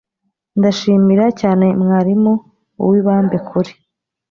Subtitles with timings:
[0.59, 2.33] Ndashimira cyane mwarimu
[2.83, 3.71] Uwibambekuri